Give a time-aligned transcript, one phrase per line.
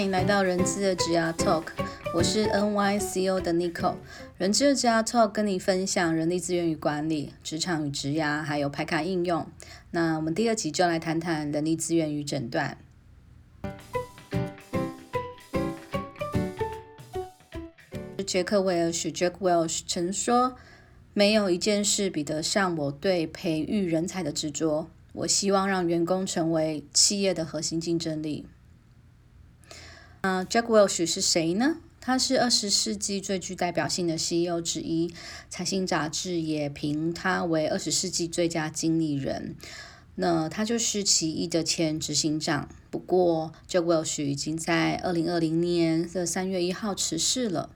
[0.00, 1.64] 欢迎来到人资的职涯 Talk，
[2.14, 3.96] 我是 NYCO 的 Nico。
[4.38, 9.46] 人资的职涯 Talk 跟你分享人力资源与管理、职场与职涯，还有排卡应用。
[9.90, 12.78] 那我们第二集就来谈谈人力资源与诊断。
[18.26, 20.56] 杰克威尔许 （Jack Welch） 曾说
[21.12, 24.88] ：“没有一件事比得上我对培育人才的执着。
[25.12, 28.46] 我希望让员工成为企业的核心竞争力。”
[30.22, 31.78] 那 Jack Welch 是谁呢？
[31.98, 35.14] 他是二十世纪最具代表性的 CEO 之一，
[35.48, 39.56] 财新杂志也评他为二十世纪最佳经理人。
[40.16, 42.68] 那他就是奇异的前执行长。
[42.90, 47.70] 不过，Jack Welch 已经在二零二零年的三月一号辞世了。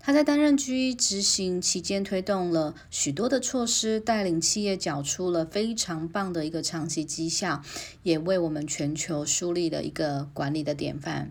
[0.00, 7.62] 他在担任 G 执行期间，推动了许多的措施，带领企业缴出了非常棒的一个长期绩效，
[8.02, 11.30] 也为我们全球树立了一个管理的典范。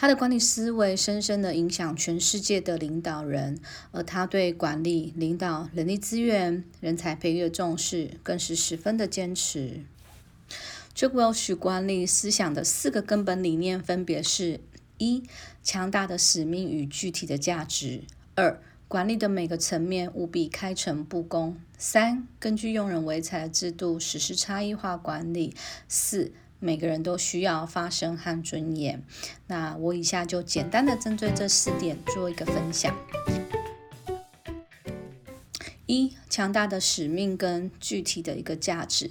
[0.00, 3.58] 他的管理思维深深的影响全世界的领导人，
[3.90, 9.80] 而他对管理、领导、人力资源、人才培育的重视，更是十分的坚持。
[10.94, 14.60] Jack Welch 管理思想的四个根本理念分别是：
[14.98, 15.24] 一、
[15.64, 18.04] 强大的使命与具体的价值；
[18.36, 25.52] 二、管理的每个层面务必开诚布公；三、根据用人为才的制度实施差异化管理；
[25.88, 26.30] 四。
[26.60, 29.02] 每个人都需要发声和尊严。
[29.46, 32.96] 那我以下就简单的针对这四点做一个分享。
[35.86, 39.10] 一、强大的使命跟具体的一个价值，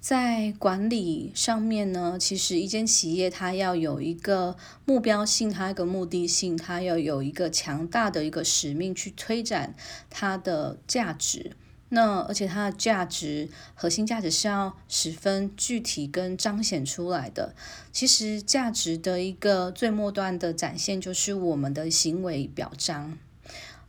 [0.00, 4.54] 在管理上面呢，其实一间企业它要有一个
[4.84, 9.74] 目标性，它一个目的性，它要有一个强大的一个使命去推展
[10.10, 11.52] 它的价值。
[11.92, 17.52] 那而且它的价值核心价值是要十分具体跟彰显出来的。
[17.90, 23.18] 其实价值的一个最末端的展现就是我们的行为表彰。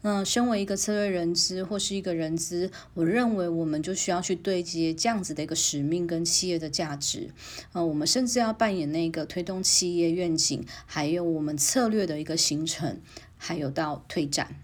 [0.02, 7.30] 那身为一个策略人资或是一个人资，我认为我们就需要去对接这样子的一个使命跟企业的价值。
[7.74, 13.00] 呃，我们甚至要扮演那个推动企业愿景，还有我们策略的一个形成，
[13.38, 14.56] 还有到推展。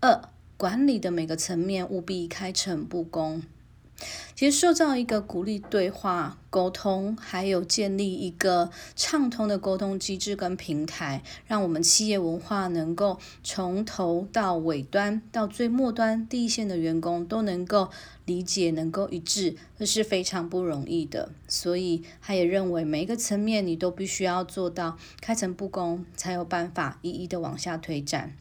[0.00, 0.28] 二。
[0.64, 3.42] 管理的每个层面务必开诚布公。
[4.34, 17.90] 其实，塑造一个鼓励对话、沟通，还有建立一个畅通的沟通机制跟平台，让我们企业文化能够从头到尾端到最末端第一线的员工都能够
[18.24, 21.28] 理解、能够一致，这是非常不容易的。
[21.46, 28.34] 所以，他也认为每一个层面你都必须要做到开诚布公，才有办法一一的往下推展。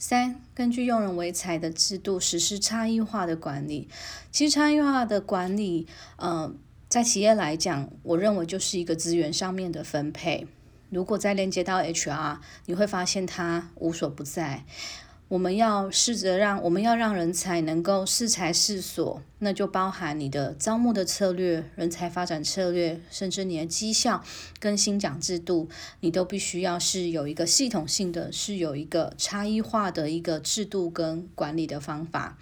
[0.00, 3.88] 三，根据用人为才的制度实施差异化的管理。
[4.30, 6.54] 其实差异化的管理，呃，
[6.88, 10.46] 在企业来讲，我认为就是一个资源上面的分配。
[10.90, 14.64] 如果再连接到 HR，你会发现它无所不在。
[15.28, 24.24] 我们要试着让我们要让人才能够适才适所，那就包含你的招募的策略、人才发展策略，甚至你的绩效
[24.58, 25.68] 跟薪奖制度，
[26.00, 32.38] 你都必须要是有一个系统性的，是有一个差异化的一个制度跟管理的方法。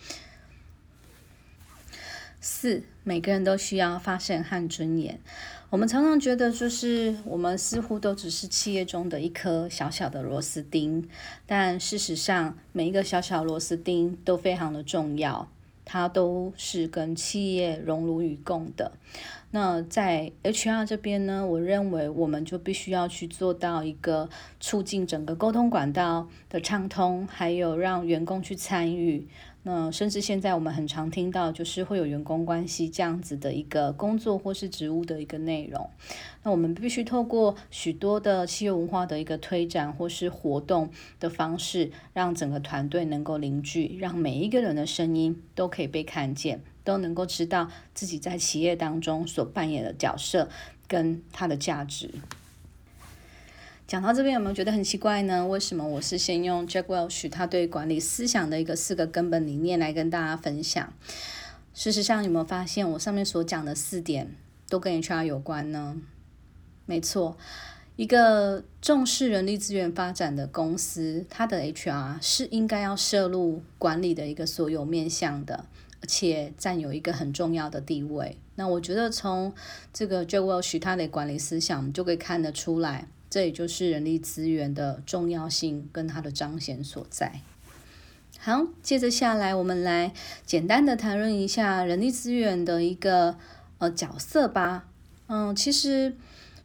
[2.48, 5.18] 四，每个人都需要发声和尊严。
[5.68, 11.08] 我们常常觉得，就是我们似乎都只是企业中的一颗小小的螺丝钉，
[11.44, 15.48] 但事实上，每一个小小螺丝钉都非常的重要，
[15.84, 18.92] 它都是跟企业荣辱与共的。
[19.50, 24.30] 那在 HR 这边呢，我认为我们就必须要去做到一个
[24.60, 29.26] 促进整个沟通管道的畅通，还有让员工去参与。
[29.68, 35.90] 那甚至现在我们很常听到，就是会有员工关系这样子的一个工作或是职务的一个内容。
[36.44, 40.88] 那我们必须透过许多的企业文化的一个推展或是活动
[41.18, 50.48] 的方式，让整个团队能够凝聚，让每一个人的声音都可以被看见，都能够知道自己在企业当中所扮演的角色
[50.86, 52.08] 跟它的价值。
[53.86, 55.46] 讲到这边有没有觉得很奇怪呢？
[55.46, 60.92] 为什么我是先用 Jack Welch 他对管理思想的一个四个根本理念来跟大家分享？
[61.72, 64.34] 事实上有没有发现我上面所讲的四点
[64.68, 65.96] 都跟 HR 有关呢？
[66.84, 67.36] 没错，
[67.94, 75.66] 一个重视人力资源发展的公司，它的 HR 是应该要摄入管理的一个所有面向的，
[76.00, 78.36] 而且占有一个很重要的地位。
[78.56, 79.54] 那我觉得从
[79.92, 83.06] 这个 Jack Welch 他的管理思想就可以看得出来。
[83.36, 87.40] 这也就是人力资源的重要性跟它的彰显所在。
[88.38, 90.14] 好，接着下来，我们来
[90.46, 93.36] 简单的谈论一下人力资源的一个
[93.76, 94.88] 呃角色吧。
[95.26, 96.16] 嗯，其实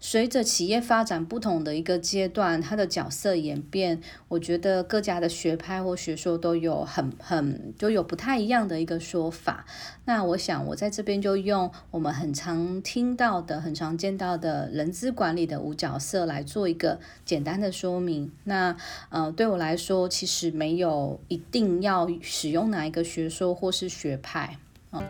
[0.04, 9.64] 随着企业发展不同的一个阶段，它的角色演变，我觉得各家的学派或学说都有很很就有不太一样的一个说法。
[10.06, 18.32] 那我想我在这边就用我们很常听到的、很常见到的人资管理的五角色来做一个简单的说明。
[18.46, 18.76] 那
[19.10, 24.58] 呃，对我来说，其实没有一定要使用哪一个学说或是学派
[24.90, 25.04] 啊。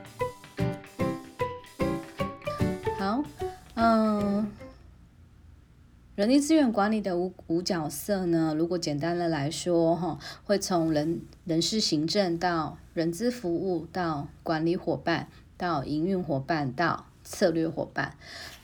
[6.21, 18.15] 人力资源管理的五五角色呢，如果简单的来说，哈，会从人人事行政到人资服务到管理伙伴到营运伙伴到策略伙伴。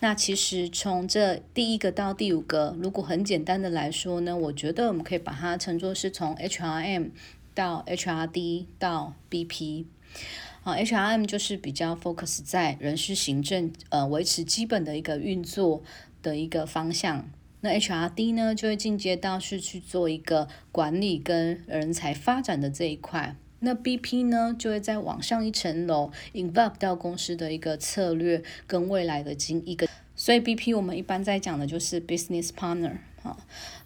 [0.02, 7.10] 那其实从这第一个到第五个，如果很简单的来说呢，我觉得我们可以把它称作是从 HRM
[7.56, 9.86] 到 HRD 到 BP。
[10.62, 15.82] 啊，HRM 就是比较 focus 在人事行政，呃，维持基本的一个运作
[16.22, 17.28] 的一个方向。
[17.62, 23.36] 那 HRD 呢，就会进阶到是去做一个管理跟人才发展的这一块。
[23.60, 29.88] 那 BP 呢，就会再往上一层楼，involve 到公司的一个策略跟未来的经一个。
[30.16, 32.98] 所以 BP 我们一般在讲的就是 business partner。
[33.24, 33.38] 啊，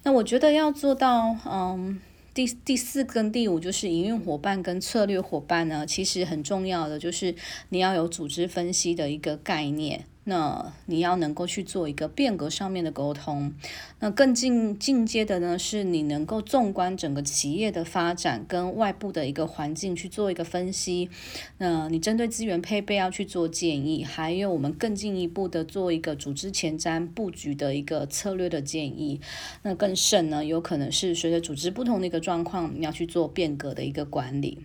[0.04, 2.00] 那我觉得要做到，嗯。
[2.34, 7.36] 第第四跟第五就是营运伙伴跟策略伙伴呢，其实很重要的就是
[7.68, 10.06] 你要有组织分析的一个概念。
[10.24, 13.54] 那你要能够去做一个变革上面的沟通，
[14.00, 21.10] 那更进进阶的呢，是你能够纵观整个企业的发展跟外部的一个环境去做一个分析。
[21.58, 29.20] 那你针对资源配备要去做建议，还有我们更进一步的做一个组织前瞻布局的一个策略的建议。
[29.64, 34.60] 那更甚呢，有可能是随着组织不同的一个状况，你要去做变革的一个管理。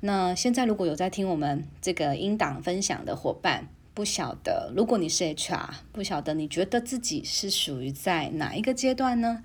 [0.00, 3.66] 那现在如果有在听我们这个音档分享的伙伴，
[3.96, 9.42] 不晓得，如果你是 HR，不晓得你觉得自己是属于在哪一个阶段呢？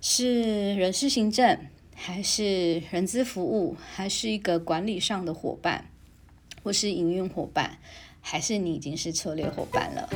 [0.00, 1.56] 是人事行政，
[1.94, 5.84] 还是人资服务，还是一个管理上的伙伴，
[6.64, 7.78] 或是营运伙伴，
[8.20, 10.08] 还是你已经是策略伙伴了？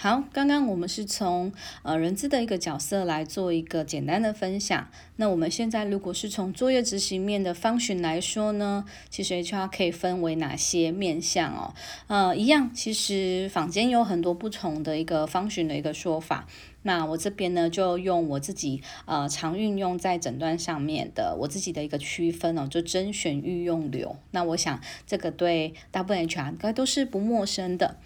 [0.00, 1.52] 好，刚刚我们是从
[1.82, 4.86] 呃人资的一个角色来做一个简单的分享。
[5.16, 11.74] 那我们现在如果是从作业执行面的方寻来说呢，其实 HR 可以分为哪些面向哦？
[12.06, 16.46] 呃，一样，其实坊间有很多不同的一个方寻的一个说法。
[16.82, 24.16] 那我这边呢，就用我自己呃常运用在诊断上面的我自己的一个区分哦，就甄选御用流。
[24.30, 27.96] 那我想这个对大部分 HR 应该都是不陌生的。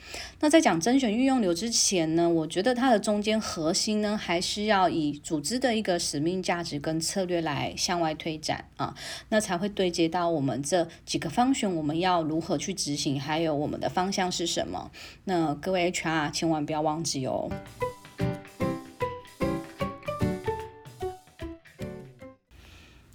[0.40, 8.94] 那在讲甄选御用流之前呢，我觉得它的中间核心呢，还是要以组织的一个使命价值跟策略来向外推展啊，
[9.28, 14.90] 那才会对接到我们这几个方选，我们要如何去执行，还有我们的方向是什么。
[15.24, 17.50] 那各位 HR 千万不要忘记哦。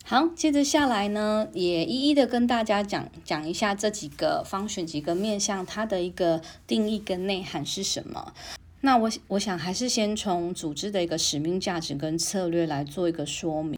[0.09, 8.33] 好，接着下来呢，也一一的跟大家讲讲一下这几个方选几个面向，它的一个定义跟内涵是什么。
[8.79, 13.77] 那我我想还是先从组织的一个使命价值跟策略来做一个说明。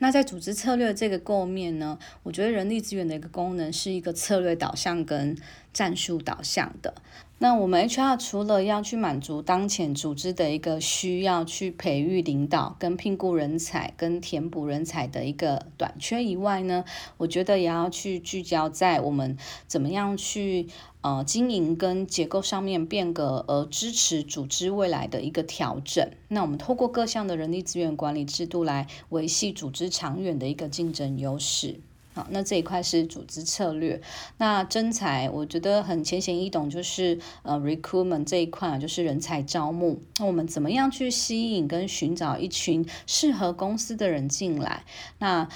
[0.00, 5.34] 那在组织策略这个构面呢，我觉得人力资源的一个功能是一个策略导向跟
[5.76, 6.94] 战术导向的。
[7.38, 16.86] 那我们 HR 除了要去满足当前组织的一个需要，去培育领导、跟聘雇人才、跟填补人才的一个短缺以外呢，
[17.18, 20.68] 我觉得也要去聚焦在我们怎么样去
[21.02, 26.10] 呃经营跟结构上面变革，而支持组织未来的一个调整。
[26.28, 31.80] 那我们透过各项的人力资源管理制度来维系组织长远的一个竞争优势。
[32.16, 34.00] 好，那这一块是组织策略。
[34.38, 40.00] 那真才，我觉得很浅显易懂，就是呃，recruitment 这一块就是人才招募。
[40.18, 44.84] 那我们怎么样去吸引跟寻找一群适合公司的人进来？
[45.18, 45.46] 那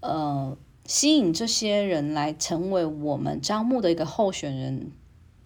[0.00, 4.90] 呃，吸引这些人来成为我们招募的一个候选人，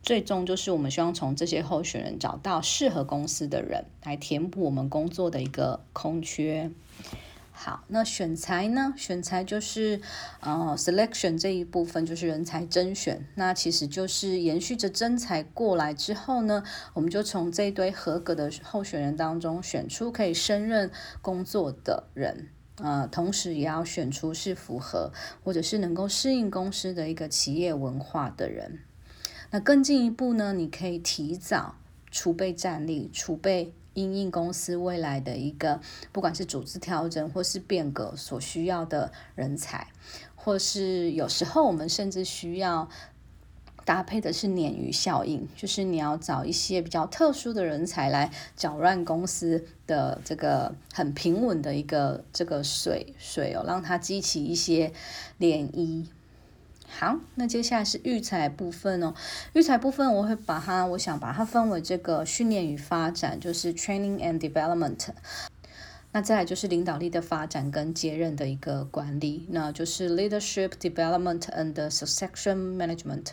[0.02, 6.70] 最终就是我们希望从这些候选人找到适合公司的人，来填补我们工作的一个空缺。
[7.64, 8.92] 好，那选材呢？
[8.96, 10.00] 选材就是
[10.40, 13.24] 呃，selection 这一部分就是人才甄选。
[13.36, 20.90] 那其实就是延续着征才过来之后呢，我们就从这一堆合格的候选人当中选出可以胜任
[21.20, 25.12] 工作的人，呃，同时也要选出是符合
[25.44, 28.80] 或者是能够适应公司的一个企业文化的人。
[29.52, 31.76] 那更进一步呢，你可以提早
[32.10, 33.72] 储备战力，储备。
[33.94, 35.80] 因应公司未来的一个，
[36.12, 39.88] 不管是组织调整或是变革所需要的人才，
[40.34, 42.88] 或是有时候我们甚至需要
[43.84, 54.92] 搭配的是鲶鱼效应，就是你要找一些比较特殊的人才来搅乱公司的这个很平稳的一个这个水水哦，让它激起一些
[55.40, 56.06] 涟漪。
[56.98, 59.14] 好，那接下来是育才部分哦。
[59.54, 65.08] 育才部分我会把它，我想把它分为这个训练与发展，就是 training and development。
[66.12, 73.28] 那再来就是领导力的发展跟接任的一个管理，那就是 leadership development and succession management。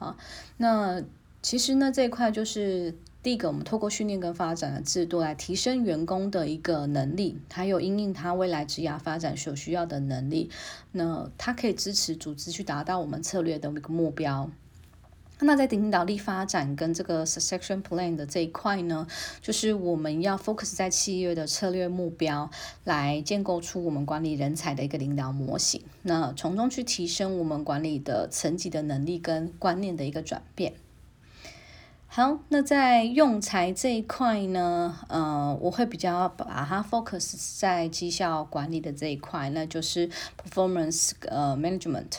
[0.00, 0.16] 啊，
[0.56, 1.00] 那
[1.40, 2.94] 其实呢这一块就是
[3.28, 10.48] 第一个，我们透过训练跟发展的制度来提升员工的一个能力，还有因应他未来职业发展所需要的能力，
[10.92, 14.50] 那他可以支持组织去达到我们策略的一个目标。
[15.40, 19.06] 那在领导力发展跟这个 succession plan 的这一块呢，
[19.42, 22.50] 就是我们要 focus 在企业的策略目标，
[22.84, 30.72] 来建构出我们管理人才的一个领导模型，那从中去提升我们管理的层级的能力跟观念的一个转变。
[32.18, 42.14] 好，那在用材这一块呢，呃，我会比较把它 focus 在绩效管理的这一块，那就是 performance 呃 management。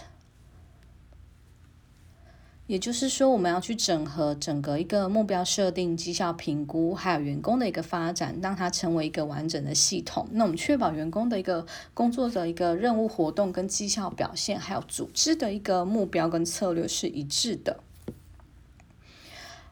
[2.67, 10.29] 也就是说，我们要去整合整个一个目标设定、绩效评估，还有员工的一个发展，让它成为一个完整的系统。
[10.31, 17.83] 那我们确保员工的一个工作的一个任务活动跟绩效表现，还有组织的一个目标跟策略是一致的。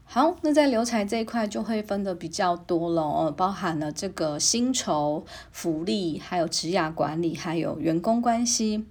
[0.09, 8.85] 好，那在留才这一块就会分的比较多了哦，包含了这个薪酬、福利，还有职涯管理，还有员工关系。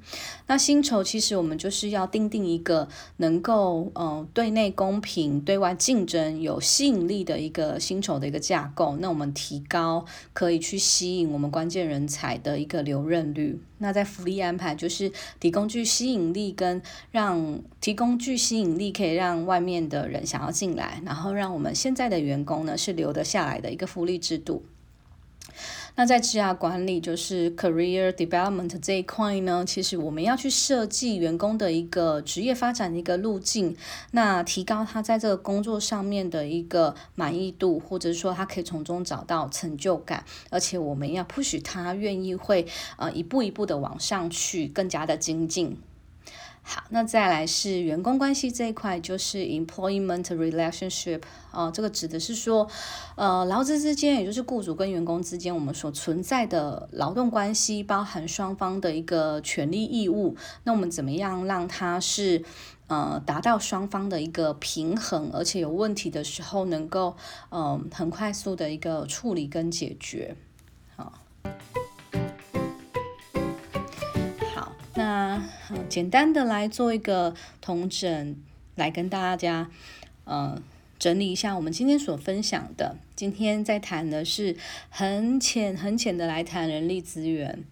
[0.47, 8.97] 那薪酬其实我们就是要定定一个能够嗯对内公平、对外竞争有吸引力的一个薪酬的一个架构。
[9.01, 10.05] 那我们提高
[10.35, 13.59] 可以去吸引我们关键人才的一个留任率。
[13.79, 16.81] 那在福利安排，就是提供具吸引力跟
[17.11, 24.65] 让提供具吸引力，可以让外面的人想要进来，然后让我们现在的员工呢是留得下来的一个福利制度。
[25.99, 33.75] 那在职涯管理，就是 career development 这一块呢，其实我们要去设计员工的一个职业发展的一个路径，
[34.11, 42.67] 那提高他在这个工作上面的一个满意度，或者说他可以从中找到成就感，而且我们要 push 他愿意会
[42.99, 45.79] 呃一步一步的往上去，更加的精进。
[46.69, 52.69] 好，那再来是员工关系这一块，就是 employment relationship 啊，这个指的是说，
[53.15, 62.43] 呃，劳资之间，也就是雇主跟员工之间，我们所存在的劳动关系，包含双方的一个权利义务，那我们怎么样让它是
[62.89, 67.17] 呃达到双方的一个平衡，而且有问题的时候能够
[67.51, 70.35] 嗯很快速的一个处理跟解决。
[70.97, 71.13] 好。
[75.07, 75.41] 那
[75.89, 78.37] 简单的来做一个同整，
[78.75, 79.71] 来跟大家
[80.25, 80.61] 呃
[80.99, 82.97] 整理一下我们今天所分享的。
[83.15, 84.57] 今天在谈的是
[84.91, 87.63] 很浅很浅的来谈人力资源。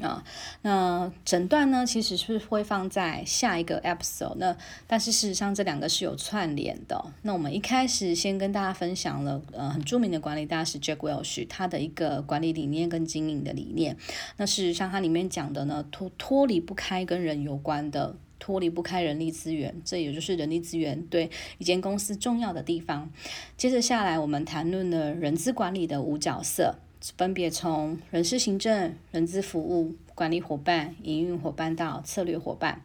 [0.00, 0.22] 啊，
[0.62, 4.34] 那诊断呢，其实是会放在下一个 episode。
[4.36, 4.54] 那
[4.86, 7.02] 但是事实上这两个是有串联的。
[7.22, 13.96] 那我们一开始先跟大家分享了，呃，很著名的管理大师 Jack Welch 他的一个管理理念跟经营的理念。
[14.36, 23.10] 那事实上它里面讲的呢，脱脱离不开跟人有关的，脱离不开人力资源，这也就是人力资源对一间公司重要的地方。
[23.56, 26.74] 接着下来，我们谈论了人资管理的五角色。
[27.16, 32.82] 分别从人事行政、人资服务、管理伙伴、营运伙伴到策略伙伴，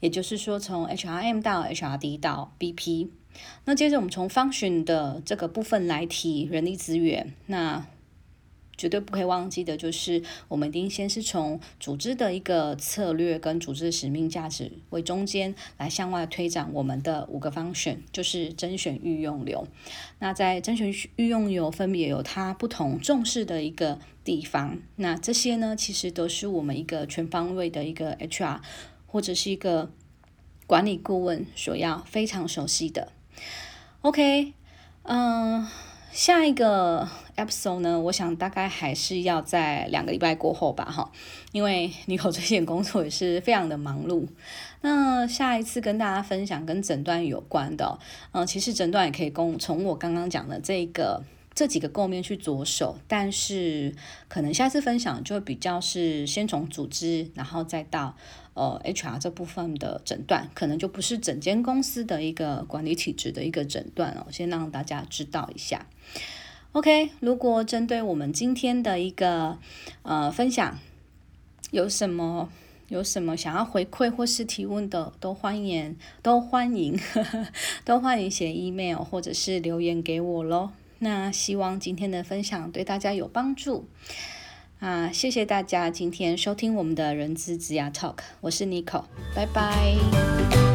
[0.00, 3.08] 也就是说从 HRM 到 HRD 到 BP。
[3.64, 7.32] 那接着我们从 function 的这个部分来提人力资源。
[7.46, 7.86] 那
[8.78, 19.66] 绝对不可以忘记的就是，我们一定先是从组织的一个策略跟组织的使命价值为中间来向外推展我们的五个方选，就是甄选御用流。
[20.20, 24.78] 那在甄选御用流分别有它不同重视的一个地方。
[24.94, 28.60] 那这些呢，其实都是我们一个全方位的一个 HR
[29.06, 29.90] 或者是一个
[30.68, 33.10] 管理顾问所要非常熟悉的。
[34.02, 34.52] OK，
[35.02, 35.66] 嗯。
[36.18, 41.12] 下一个 episode 呢，我想大概还是要在两个礼拜过后吧，哈，
[41.52, 44.26] 因为你口最近工作也是非常的忙碌。
[44.80, 48.00] 那下一次跟大家分享跟诊断有关的，
[48.32, 51.22] 嗯，其实诊断也可以跟从我刚刚讲的这个
[51.54, 53.94] 这几个构面去着手，但是
[54.28, 58.16] 可能下次分享就比较是先从组织，然后再到。
[58.54, 65.86] 呃，HR 这部分的诊断可能就不是整间公司的一个管理体制的一个诊断哦，先让大家知道一下。
[66.72, 69.58] OK，如果针对我们今天的一个
[70.02, 70.76] 呃分享
[71.70, 72.50] 有什么
[72.88, 76.98] 有什么想要回馈或是提问的，都欢迎，都欢迎，
[77.86, 80.72] 都欢迎写 email 或者是留言给我喽。
[80.98, 83.88] 那希望今天的分享对大家有帮助
[84.80, 85.10] 啊！
[85.12, 90.67] 谢谢大家今天收听我们的人资职涯 Talk，我是 Nico，拜拜。